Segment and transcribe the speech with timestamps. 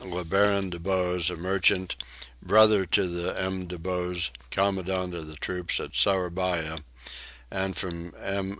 [0.03, 1.95] le Baron de Bose, a merchant,
[2.41, 3.67] brother to the M.
[3.67, 6.79] de Bose, commandant of the troops at Sourabaya:
[7.51, 8.49] and from M.